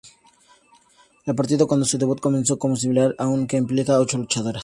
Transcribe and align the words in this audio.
El 1.27 1.35
partido 1.35 1.67
cuando 1.67 1.85
su 1.85 1.99
debut 1.99 2.19
comenzó 2.19 2.57
como 2.57 2.75
similar 2.75 3.13
a 3.19 3.27
un 3.27 3.45
que 3.45 3.57
implica 3.57 3.99
ocho 3.99 4.17
luchadoras. 4.17 4.59